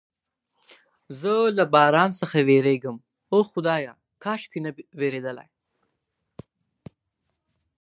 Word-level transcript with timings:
زه 1.19 1.31
له 1.57 1.65
باران 1.73 2.09
څخه 2.21 2.37
بیریږم، 2.47 2.97
اوه 3.33 3.45
خدایه، 3.51 3.93
کاشکې 4.23 4.59
نه 4.65 4.71
بیریدلای. 4.99 5.49